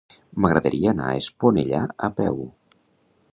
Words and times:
M'agradaria 0.45 0.93
anar 0.95 1.09
a 1.09 1.19
Esponellà 1.25 1.83
a 2.09 2.11
peu. 2.23 2.41